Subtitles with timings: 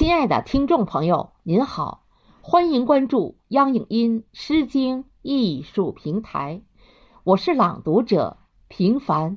[0.00, 2.06] 亲爱的听众朋友，您好，
[2.40, 6.62] 欢迎关注央影音《诗经》艺术平台，
[7.22, 9.36] 我是朗读者平凡。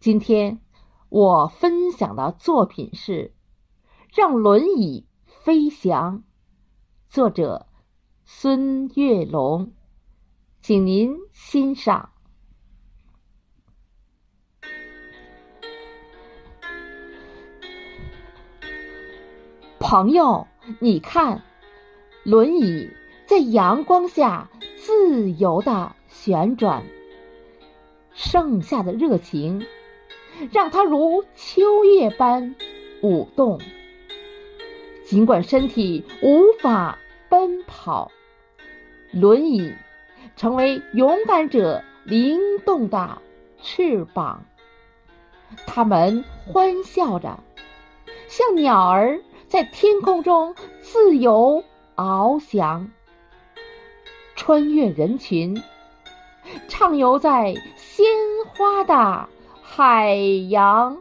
[0.00, 0.62] 今天
[1.10, 3.34] 我分享的作品是
[4.18, 6.20] 《让轮椅飞翔》，
[7.10, 7.66] 作者
[8.24, 9.74] 孙月龙，
[10.62, 12.13] 请您欣赏。
[19.86, 20.48] 朋友，
[20.78, 21.42] 你看，
[22.22, 22.88] 轮椅
[23.26, 24.48] 在阳光下
[24.78, 26.82] 自由的旋转，
[28.14, 29.66] 盛夏的热情
[30.50, 32.56] 让它如秋叶般
[33.02, 33.60] 舞动。
[35.04, 38.10] 尽管身体无法奔跑，
[39.12, 39.70] 轮椅
[40.34, 43.18] 成为勇敢者灵动的
[43.60, 44.46] 翅膀。
[45.66, 47.38] 它们欢笑着，
[48.28, 49.20] 像鸟儿。
[49.54, 51.62] 在天空中自由
[51.94, 52.90] 翱翔，
[54.34, 55.62] 穿越人群，
[56.66, 58.04] 畅游在鲜
[58.48, 59.28] 花的
[59.62, 60.16] 海
[60.50, 60.96] 洋。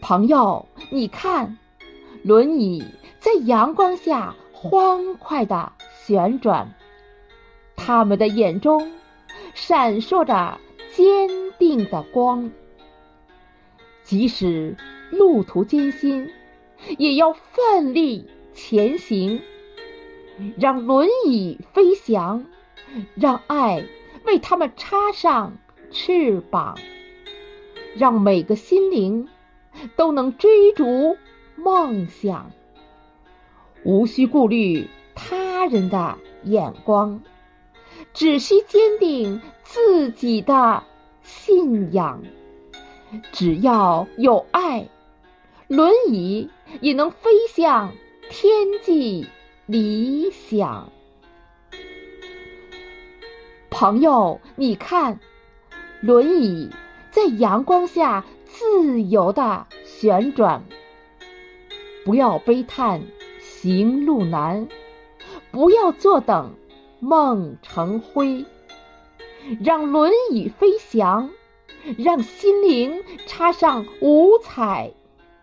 [0.00, 1.58] 朋友，你看，
[2.22, 2.82] 轮椅
[3.18, 5.70] 在阳光下欢快的
[6.02, 6.66] 旋转，
[7.76, 8.90] 他们的眼中
[9.52, 10.58] 闪烁着
[10.94, 12.50] 坚定的光，
[14.02, 14.74] 即使
[15.10, 16.26] 路途艰辛。
[16.98, 19.40] 也要奋力前行，
[20.58, 22.44] 让轮椅飞翔，
[23.14, 23.84] 让爱
[24.24, 25.56] 为他们插上
[25.90, 26.76] 翅膀，
[27.96, 29.28] 让每个心灵
[29.96, 31.16] 都能追逐
[31.56, 32.50] 梦想，
[33.84, 37.22] 无需顾虑他人的眼光，
[38.12, 40.82] 只需坚定自己的
[41.22, 42.22] 信仰。
[43.32, 44.88] 只要有爱，
[45.70, 46.50] 轮椅。
[46.80, 47.92] 也能飞向
[48.30, 48.50] 天
[48.82, 49.26] 际
[49.66, 50.90] 理想。
[53.70, 55.18] 朋友，你看，
[56.00, 56.70] 轮椅
[57.10, 60.62] 在阳光下自由的旋转。
[62.04, 63.02] 不要悲叹
[63.40, 64.68] 行路难，
[65.50, 66.54] 不要坐等
[67.00, 68.46] 梦成灰。
[69.60, 71.30] 让轮椅飞翔，
[71.98, 74.92] 让心灵插上五彩。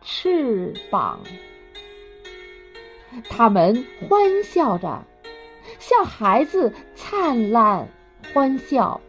[0.02, 1.20] 翅膀，
[3.30, 5.04] 他们欢笑着，
[5.80, 7.90] 像孩子灿烂
[8.34, 9.02] 欢笑；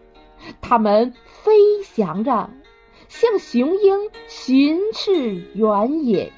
[0.60, 2.50] 他们飞翔着，
[3.08, 6.32] 像雄鹰巡视原野。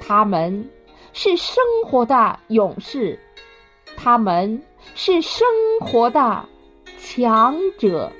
[0.00, 0.68] 他们
[1.12, 3.18] 是生活的勇士，
[3.96, 4.62] 他们
[4.94, 5.46] 是生
[5.80, 6.46] 活的
[6.98, 8.12] 强者。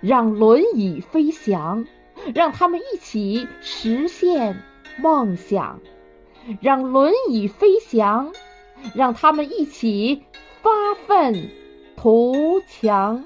[0.00, 1.86] 让轮椅飞翔。
[2.34, 4.62] 让他们一起实现
[4.98, 5.80] 梦想，
[6.60, 8.32] 让轮椅飞翔，
[8.94, 10.22] 让他们一起
[10.60, 10.70] 发
[11.06, 11.50] 奋
[11.96, 13.24] 图强，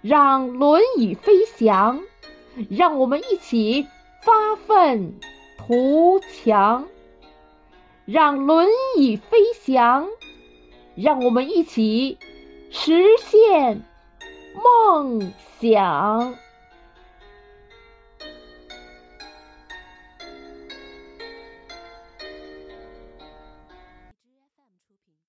[0.00, 2.00] 让轮椅飞翔，
[2.68, 3.86] 让我们一起
[4.22, 5.14] 发奋
[5.58, 6.86] 图强，
[8.04, 10.08] 让轮椅飞翔，
[10.94, 12.18] 让我们一起
[12.70, 13.82] 实现
[14.54, 16.34] 梦想。